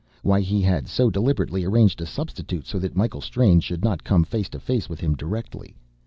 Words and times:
Why 0.23 0.41
he 0.41 0.63
had 0.63 0.87
so 0.87 1.11
deliberately 1.11 1.63
arranged 1.63 2.01
a 2.01 2.07
substitute 2.07 2.65
so 2.65 2.79
that 2.79 2.95
Michael 2.95 3.21
Strange 3.21 3.65
should 3.65 3.83
not 3.83 4.03
come 4.03 4.23
face 4.23 4.49
to 4.49 4.59
face 4.59 4.89
with 4.89 4.99
him 4.99 5.13
directly. 5.13 5.75